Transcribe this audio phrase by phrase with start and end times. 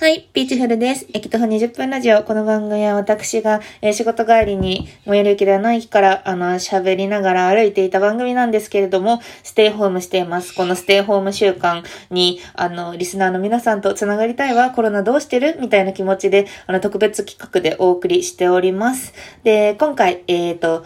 [0.00, 1.06] はい、ピーチフルです。
[1.12, 2.22] 駅徒歩20分ラジオ。
[2.22, 10.54] この番組は私が、えー仕事帰りに最寄り駅ではない駅から、あの、喋りながら歩いていた番組なんですけれども、ステイホームしています。
[10.54, 15.58] このステイホーム週間に、あの、リスナーの皆さんと繋がりたいわ、コロナどうしてる？
[15.60, 19.12] みたいな気持ちで、あの、特別企画でお送りしております。
[19.42, 20.82] で、今回、えっ、と、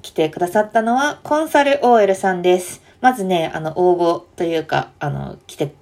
[0.00, 2.80] 来てくださったのは、コンサル OL さんです。
[3.02, 5.74] まずね、あの、応募というか、あの、来て、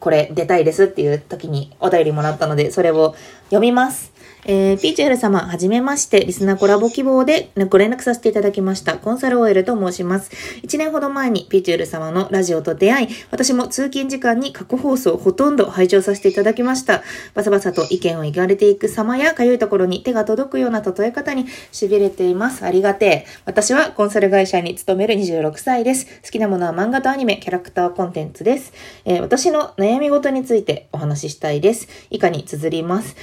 [0.00, 3.14] これ出たいですっていう時にお便りもらったので、それを
[3.44, 4.12] 読みます。
[4.44, 8.98] えー、ピーチェル様、はじめまして、リスナーコラボ希望でご連絡させていただきました。
[8.98, 10.30] コンサル OL と申します。
[10.62, 17.02] 1年ほど前にピーチェル様のラジオと出会い、私も通勤時間に過去放送をほとんど拝聴させていただきました。
[17.34, 22.64] バサバサと意見を言われていく様や、かゆいところに手が届くような例え方に痺れています。
[22.64, 23.26] ありがてえ。
[23.44, 26.06] 私はコンサル会社に勤める26歳です。
[26.22, 28.72] 好きなものは漫画とアニメ、キャラクターコンテンツです。
[29.04, 31.86] えー私の悩み事についてお話ししたいです。
[32.10, 33.14] 以下に綴ります。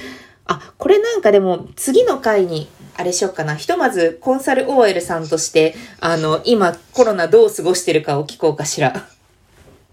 [0.48, 3.54] あ、これなんかでも次の回にあれしよっかな。
[3.54, 9.06] ひとまずコンサル OL さんとして、あの、今コロナどう過ごしてるかを聞こうかしら。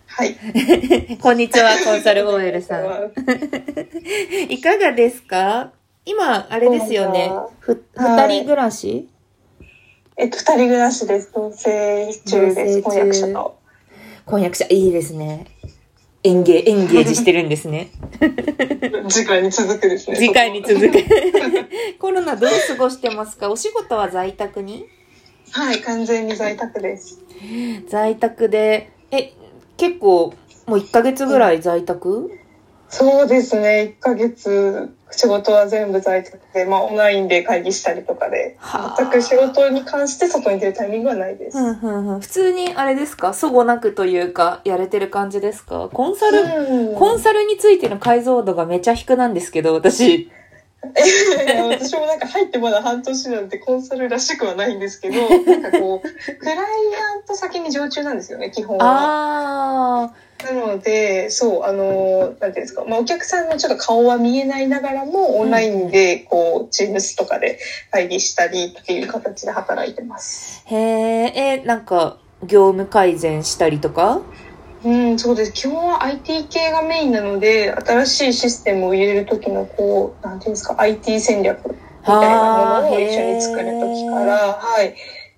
[0.08, 0.36] はい。
[1.22, 3.12] こんにちは、 コンサル OL さん。
[4.50, 5.72] いかがですか？
[6.06, 7.32] 今、あれですよね。
[7.60, 9.10] ふ、はい二人暮らし？
[10.18, 11.32] えっと、二人暮らしです。
[11.36, 12.82] 同棲中です。
[12.82, 13.58] 婚約者と。
[14.26, 15.48] 婚約者、いいですね。
[16.24, 17.90] エンゲ、エンゲージしてるんですね。
[19.10, 20.16] 次回に続くですね。
[20.18, 20.92] 次回に続く。
[22.00, 23.50] コロナどう過ごしてますか？
[23.50, 24.86] お仕事は在宅に？
[25.52, 27.20] はい、完全に在宅です。
[27.88, 29.34] 在宅で、え、
[29.78, 30.34] 結構、
[30.66, 32.32] もう1ヶ月ぐらい在宅？
[32.98, 33.96] そうですね。
[34.00, 41.58] 1ヶ月、仕事は全部在宅で、まあ、オンラインで会議したりとかで、はあ全く仕事に関して外に出るタイミングはないです。
[41.58, 43.34] ふんふんふん普通にあれですか？
[43.34, 45.90] そごなくというか、やれてる感じですか？
[45.92, 50.32] コンサル、うんコンサルについての解像度がめちゃ低なんですけど、私。
[50.88, 55.18] 私もなんか入ってまだ半年なんてコンサルらしくはないんですけど、
[55.52, 56.08] なんかこう、
[56.38, 56.60] クライア
[57.20, 58.84] ント先に常駐なんですよね、基本は。
[60.04, 60.14] あ
[60.44, 67.58] なので、そう、あの、なんていうんですか、まあ、お客さんのちょっと顔は見えないながらも、オンラインで、こう、チームスとかで
[67.92, 70.64] 会議したりっていう形で働いてます。
[70.70, 70.76] ー。
[70.76, 74.22] へえ、え、なんか、業務改善したりとか？
[74.84, 75.54] うん、そうです。
[75.54, 81.74] 基本は IT 系がメインなので、新しいシステムを入れる時の、こう、なんていうんですか、IT 戦略み
[82.06, 84.94] たいなものを一緒に作る時から、はい、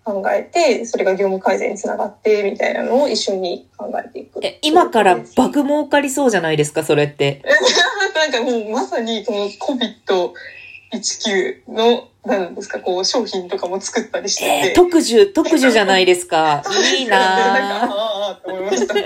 [0.07, 4.39] 考えて、それが業務改善につながって、みたいなのを一緒に考えていく。
[4.41, 7.41] え、今から爆儲かりそうじゃないですか、それって。
[8.15, 14.47] なんかもうまさにこの COVID-19 の、なんですか、こう商品とかも作ったりしてて。
[14.69, 16.63] えー特需、特需じゃないですか。
[16.97, 17.17] いいな
[17.85, 17.93] んか、
[18.31, 18.93] って思いました。
[18.97, 19.01] こ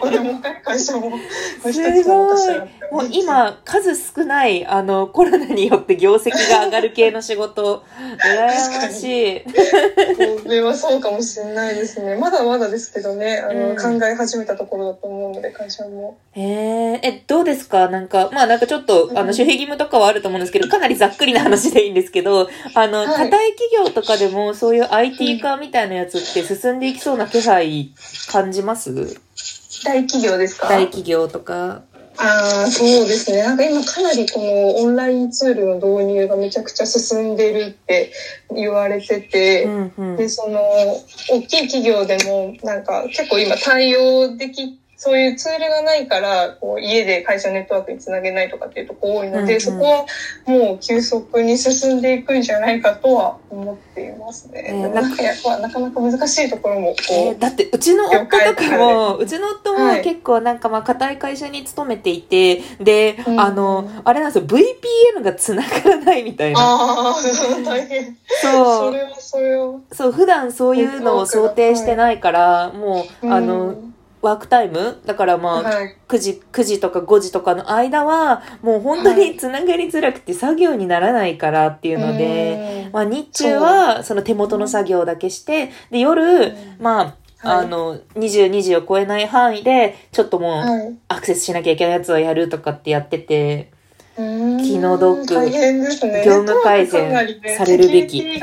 [0.00, 7.82] こでもう一回会社も、もう今、数少ない、あの、コロナによって業績が上がる系の仕事、
[8.24, 8.46] 羨
[8.82, 9.40] ましい。
[10.42, 12.16] これはそうかもしれないですね。
[12.16, 16.16] まだまだですけどね、あの、うん考え始めたところだと思うので、会社も。
[16.34, 17.88] えー、え、どうですか？
[17.88, 27.90] なんか、まあなんかちょっと、あの、うん守秘義務とかはあると思うんですけど、かなりざっくりな話でいいんですけど、 あの、はい硬い企業とかでも、そういう IT 化みたいなやつって進んでいきそうな気配
[28.30, 28.65] 感じます
[29.84, 30.68] 大企業ですか？
[30.68, 31.82] 大企業とか。
[32.18, 33.42] ああ、そうですね。
[33.42, 38.10] なんか今かなりこのオンラインツールの導入がめちゃくちゃ進んでるって
[38.54, 40.16] 言われてて、うんうん。
[40.16, 40.58] で、その、
[41.30, 50.06] 大きい企業でも、なんか結構今対応でき、そういうツールがないから、こう家で会社ネットワークにつなげないとかっていうとこ多いので、うんうんそこは
[50.46, 54.66] もう急速に進んでいくんじゃないかとは思っていますね。
[54.68, 66.60] えーなんかやっぱなかなか難しいところも、こう、えーだってうちの夫とかも、うちの夫もはい結構なんかまあ硬い会社に勤めていて、で、うんあの、あれなんですよ、VPN が繋がらないみたいな。
[66.60, 67.22] ああ、
[67.64, 68.16] 大変。
[68.40, 69.80] そそうれはそれを。
[69.92, 73.85] そう、普段そういうのを想定してないから、もう、あの、うん
[74.26, 75.00] ワークタイム？
[75.06, 75.96] だからまあ、はい。
[76.08, 82.92] 9時、9時とか5時とかの間は、もう本当に繋がりづらくて作業にならないからっていうので、うん。
[82.92, 87.04] まあ日中はその手元の作業だけして、で夜、まあ、
[87.38, 87.66] はい。
[87.66, 90.98] あの、22時を超えない範囲で、ちょっともうはい。
[91.08, 93.70] アクセスしなきゃいけないやつをやるとかってやってて、
[94.16, 95.20] 気の毒。
[96.24, 97.12] 業務改善
[97.56, 98.40] されるべき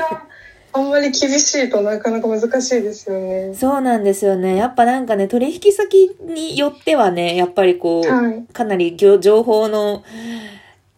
[0.76, 3.54] あんまり厳しいとなかなか難しいですよね。
[3.54, 4.56] そうなんですよね。
[4.56, 8.44] やっぱなんかね、取引先によってはね、やっぱりこう、はい。
[8.52, 10.02] かなり情情報の、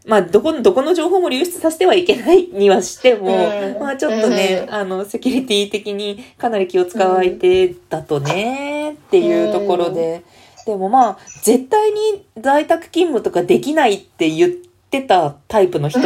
[0.06, 10.24] まあ、どこの、どこの情報も流出させてはいけないにはしても、うんまあ、ちょっとね、うんあの、セキュリティ的にかなり気を使う相手だとね、っていうところで、
[10.64, 14.52] でもまあ、絶対に在宅勤務とかできないって言っ
[14.86, 16.00] ってたタイプの人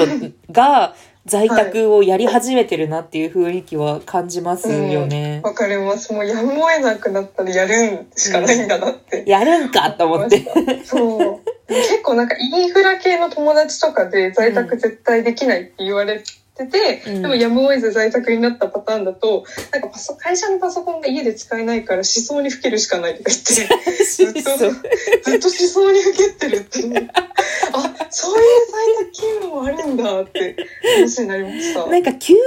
[0.51, 0.95] が
[1.27, 5.41] 在宅をやり始めてるなっていう雰囲気は感じますよね。
[5.45, 6.13] わかります。
[6.13, 9.25] もうやむを得なくなったらやるんしかないんだなって。
[9.27, 10.45] やるんかと思って。
[10.85, 11.41] そう。
[11.69, 16.25] 結構なんかインフラ系の友達とかで在宅絶対できないって言われて
[16.67, 27.11] て、うんでもやむを得ず在宅になったパターンだと、なんかパソ会社のパソコンが家で使えないから思想にふけるしかないとか言って、 ずっと、ずっと思想にふけってるっていう。
[27.73, 30.57] あ、そういう在宅勤務もあるんだって
[30.97, 31.87] 話になりました。
[31.87, 32.39] なんか休業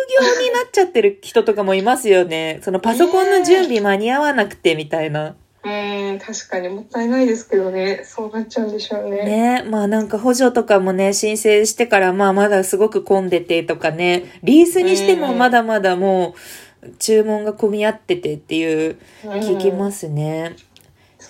[0.42, 2.60] になっちゃってる人とかもいますよね。
[2.64, 5.36] そのパソコンの準備間に合わなくてみたいな。
[5.64, 8.04] うーん、確かにもったいないですけどね。
[8.04, 9.24] そうなっちゃうんでしょうね。
[9.24, 16.36] ねまあなんか補助とかもね、申請してからまあまだすごく混んでてとかね、リースにしてもまだまだも
[16.84, 20.56] う注文が混み合っててっていう聞きますね。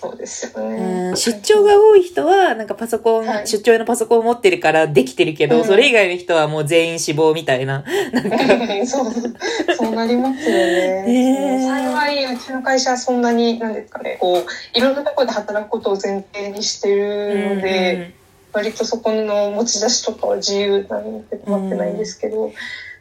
[0.03, 1.11] そうですようね。
[1.11, 3.47] ん、出張が多い人はなんかパソコン、はい。
[3.47, 5.65] 出張用のパソコンを持ってるからできてるけど、うん。
[5.65, 7.85] それ以外の人はもう全員死亡みたいな。
[8.85, 9.11] そう、
[9.75, 11.03] そうなりますよね。
[11.07, 11.65] ねえ。
[11.65, 18.11] 幸い、うちの会社はそんなに、なんですかね、こう、いろんなところで働くことを前提にしてるので、
[18.51, 22.51] 割とそこの持ち出しとかは自由なので困ってないんですけど、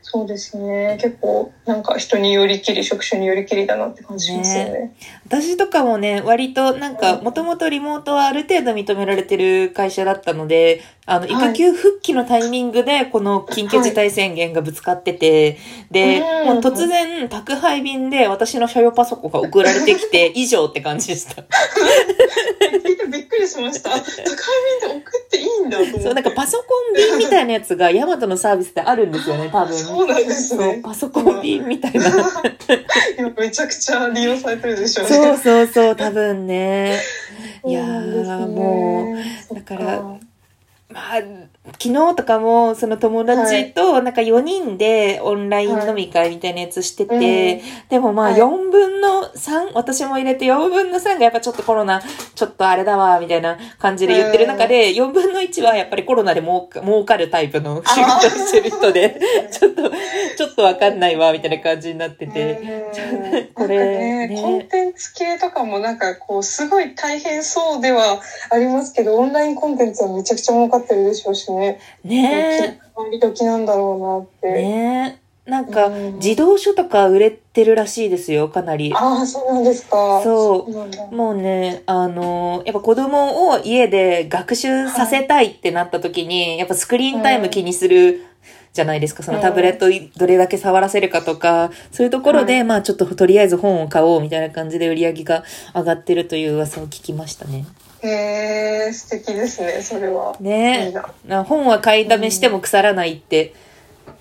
[0.03, 0.99] そうですね。
[1.01, 4.95] 結構、なんか人によりきり、職種によりきりだなって感じしますよね。
[5.27, 15.59] 私とかもね、割となんか、もともとリモートはある程度認められてる会社だったので、あの、はい育休復帰のタイミングで、この緊急事態宣言がぶつかってて、
[15.91, 21.43] で、うんもう突然、宅配便で私の車用パソコンが送られてきて、以上って感じでした。
[21.43, 23.95] 聞いてびっくりしました。
[23.95, 26.01] あ宅配便って送っていいんだと思って。
[26.03, 29.77] そう、なんかパソコン便みたいなやつが、ヤマトのサービスであるんですよね、多分。
[29.77, 30.81] そうなんですね。
[30.85, 32.11] パソコン便みたいな。
[33.19, 35.17] 今めちゃくちゃ利用されてるでしょうね。
[35.17, 37.01] そうそうそう、多分ね。
[37.65, 39.17] いやー、も
[39.51, 40.03] う、だから
[40.93, 41.21] まあ、
[41.65, 48.41] 昨日とかも、その友達と、なんか4人でオンライン飲み会みたいなやつしてて、はいでもまあはい。
[48.41, 52.03] 4分の3、私も入れて4分の3がやっぱちょっとコロナ、
[52.35, 59.21] ちょっとあれだわ、みたいな感じで言ってる中で、4分の1はやっぱりコロナで儲か儲かるタイプの仕事してる人で、
[59.53, 62.61] ちょっと、ちょっとわかんないわ、みたいな感じになってて。
[62.61, 64.41] うんこれねね。
[64.41, 68.21] コンテンツ系とかもなんかこうすごい大変そうでは
[68.51, 74.49] ありますけどオンラインコンテンツはめちゃくちゃ儲かってるでしょうしねね割時なんだろうえ。
[74.49, 75.23] なって、ねえ。
[75.45, 78.93] なんかうん、児童書とか売れてるらしいですよ、かなり。
[78.95, 80.69] ああそうなんですかそ
[81.11, 88.25] うもうね、あの、やっぱ子供を家で学習させたいってなった時に、やっぱスクリーンタイム気にする
[88.73, 89.25] じゃないですか。
[89.25, 95.43] そのタブレットどれだけ触らせるかとか、そういうところで、はいまあちょっととりあえず本を買おうみたいな感じで売り上げが
[95.75, 97.67] 上がってるという噂を聞きましたね。
[98.03, 100.37] へえ素敵ですねそれは。
[100.41, 101.15] いいねな。
[101.25, 101.29] え。
[101.29, 103.55] な本は買いだめしても腐らないって、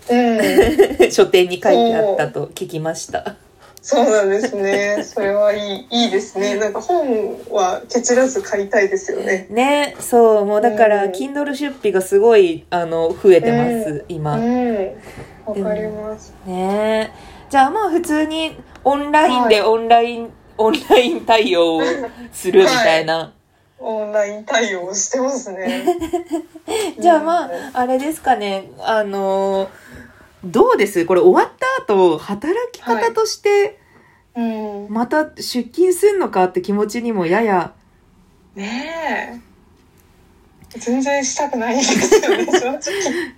[0.10, 0.40] うん。
[1.12, 3.36] 書店に書いてあったと聞きました。
[3.84, 5.04] そうなんですね。
[5.04, 6.56] それはいいいいですね。
[6.58, 9.48] なんか本はケチらず買いたいですよね。
[9.50, 11.12] ねそう、もうだから、うん。
[11.12, 14.38] Kindle 出費がすごい、あの、増えてます、今。
[14.38, 14.76] うん。
[15.46, 16.36] わかります。
[16.46, 17.32] ねえ。
[17.50, 20.30] じゃあまあ普通にオンラインではオンライン、
[20.60, 21.82] オンライン対応を
[22.32, 23.34] するみたいな。
[23.82, 25.86] オンライン対応してますね。
[27.00, 29.70] じゃあまあ、あれですかね、あのー
[30.44, 31.06] どうです？
[31.06, 33.78] これ終わった後、働き方として、
[34.36, 34.88] うん。
[34.90, 37.74] また出勤すんのかって気持ちにもやや、
[38.56, 39.38] ね
[40.76, 40.80] え。
[40.80, 42.80] 全然したくないんですよね、正直。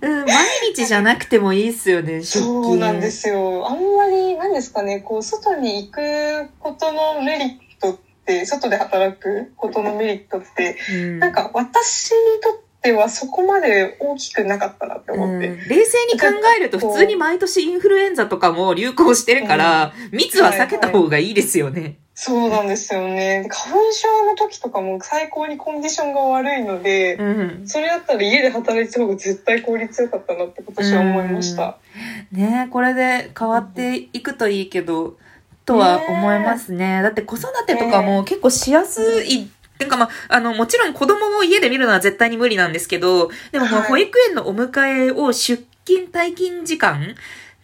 [0.00, 2.64] うん、毎日じゃなくてもいいっすよね、出勤。
[2.64, 3.68] そうなんですよ。
[3.68, 7.48] あんまり、なんですかね、こう、外に行くことのメリッ
[7.80, 8.13] トって、
[8.46, 12.52] 外で働くことのメリットって、うんなんか私にとっ
[12.82, 15.48] てはそこまで大きくなかったなって思って。
[15.48, 16.26] うん冷静に考
[16.56, 21.98] えると普通に毎年インフルエンザとかも流行してるから、密は避けた方がいいですよね。
[22.16, 23.48] そうなんですよね。
[23.50, 27.62] 花粉症の時とかも最高にコンディションが悪いので、うん。
[27.66, 31.78] それだったら家で働いた方が絶対効率よかったなって今年は思いました。
[32.30, 35.16] ねこれで変わっていくといいけど、
[35.66, 37.00] とは思いますね。
[37.02, 39.50] だって子育てとかも結構しやすい。
[39.78, 43.88] てかまあ、あの、もちろん子供を家で見るのは絶対に無理なんですけど、でもまあはい。
[43.88, 47.14] 保育園のお迎えを出勤退勤時間、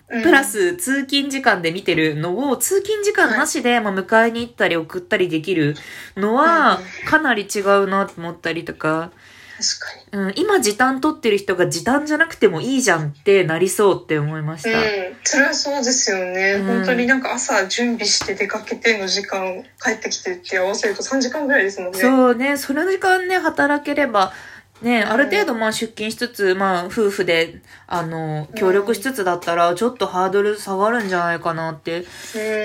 [0.09, 0.23] うん。
[0.23, 5.77] プラ、ス通勤時間で見てるのを通勤時間なしで、まあ、迎えに行ったり送ったりできる
[6.17, 9.13] のはかなり違うなと思ったりとか、
[9.61, 14.73] 確かうん、今時短取ってる人が時短じゃなくてもいいじゃんってなりそうって思いましに。
[14.73, 14.79] た。
[14.81, 14.85] うん。
[15.23, 16.53] それはそうですよね。
[16.55, 21.99] うん本当になんか朝準備して出かけての時間、帰ってきてって合わせると3時間ぐらいですもんね。
[21.99, 24.33] そうね、その時間ね、働ければ
[24.83, 32.07] ね、ある程度まあ出勤しつつ、まあ夫婦で、あの、協力しつつだったら、ちょっとハードル下がるんじゃないかなって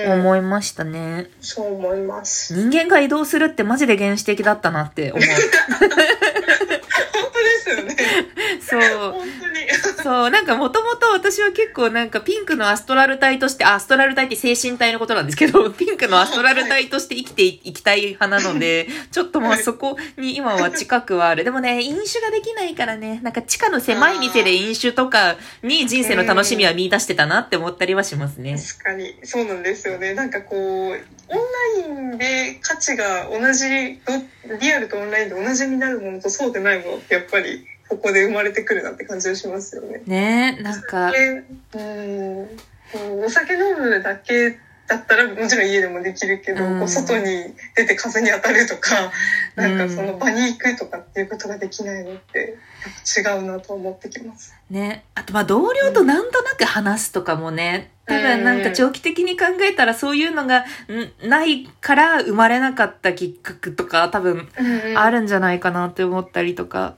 [0.06, 1.28] うん、思いましたね。
[1.40, 2.54] そう思います。
[2.54, 5.24] 人間が移動するってマジで原始的だったなって思う。
[7.66, 7.96] ですよね。
[8.60, 9.12] そう。
[9.12, 9.66] 本当に。
[10.06, 21.42] そう、なんかもともと私は結構なんかピンクのアストラル体として、あアストラル体って精神体のことなんですけど、 ピンクのアストラル体として生きていきたい派なので、ちょっとまあそこに今は近くはある。
[21.42, 28.56] でもね、飲酒ができないからね、なんか地下の狭い店で飲酒とかに人生の楽しみは見出してたなって思ったりはしますね。
[28.56, 31.00] 確かにそうなんですよねなんかこうオンラ
[31.84, 34.00] インで価値が同じ
[34.46, 40.02] どリアルとオンラインで同じになるものとそうでないものってやっぱりここで生まれてくるなって感じがしますよね。
[40.06, 47.24] ねなんか、でうんうんお酒飲むだけだったらもちろん家でもできるけど、うん外に
[47.76, 49.10] 出て風に当たるとか、
[49.56, 52.56] なんかそうんの場に行くとかっていうことができないのって
[53.18, 54.54] 違うなと思ってきます。
[54.70, 55.04] ね。
[55.14, 60.64] あとまあ同僚となんとなく話すとかもね、多分なんか長期的に考えたらそういうのが
[61.24, 64.48] んないから生まれなかったきっかけとか多分
[64.96, 66.96] あるんじゃないかなって思ったりとか、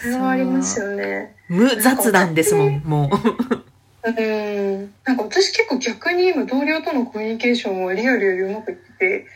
[0.00, 1.36] それはありますよね。
[1.48, 4.08] 無雑談ですもん、もう。
[4.08, 4.92] うん。
[5.04, 9.26] なんか私結構逆に今同僚とのコミュニケーションはリアルよりうまくいってて、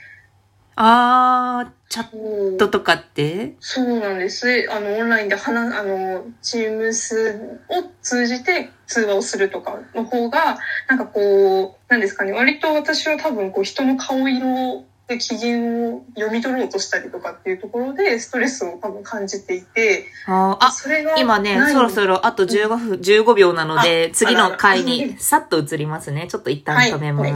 [0.75, 3.55] あー、チャットとかって？
[3.61, 4.69] そうなんです。
[4.71, 10.59] あの、オンラインで話、あの、チームスを通じて通話をするとかの方が、
[10.89, 26.27] なんかこう、なんですかね、割と私は多分こう人の顔色で機嫌を読み取ろうとしたりとかっていうところでストレスを多分感じていて、あそれが今ね、そろそろあと15分、15秒なので、あ次の回にさっと移りますね。
[26.29, 27.29] ちょっと一旦止めます。
[27.29, 27.33] はい